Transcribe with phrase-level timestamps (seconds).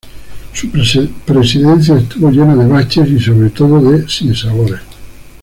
[0.53, 4.79] Su presidencia estuvo llena de baches y sobre todo, de sinsabores.